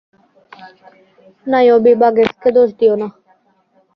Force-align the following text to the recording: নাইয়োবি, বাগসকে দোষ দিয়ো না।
নাইয়োবি, 1.47 1.91
বাগসকে 2.01 2.49
দোষ 2.55 2.69
দিয়ো 2.79 2.95
না। 3.01 3.07